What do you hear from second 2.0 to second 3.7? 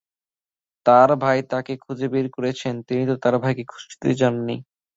বের করেছেন, তিনি তো তাঁর ভাইকে